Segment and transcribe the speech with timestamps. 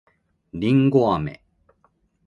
[0.55, 1.43] りんごあめ